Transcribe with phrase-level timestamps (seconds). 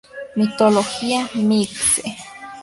[0.35, 2.03] Mitología Mixe.